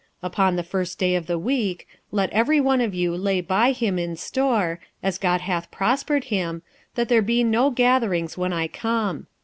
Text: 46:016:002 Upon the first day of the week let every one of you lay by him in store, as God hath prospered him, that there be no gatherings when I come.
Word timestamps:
46:016:002 0.23 0.27
Upon 0.31 0.55
the 0.55 0.63
first 0.63 0.97
day 0.97 1.13
of 1.15 1.27
the 1.27 1.37
week 1.37 1.87
let 2.11 2.31
every 2.31 2.59
one 2.59 2.81
of 2.81 2.95
you 2.95 3.15
lay 3.15 3.39
by 3.39 3.71
him 3.71 3.99
in 3.99 4.15
store, 4.15 4.79
as 5.03 5.19
God 5.19 5.41
hath 5.41 5.69
prospered 5.69 6.23
him, 6.23 6.63
that 6.95 7.07
there 7.07 7.21
be 7.21 7.43
no 7.43 7.69
gatherings 7.69 8.35
when 8.35 8.51
I 8.51 8.67
come. 8.67 9.27